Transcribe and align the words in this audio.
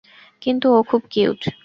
কিন্তু 0.41 0.67
ও 0.73 0.79
খুব 0.83 1.01
কিউট! 1.09 1.41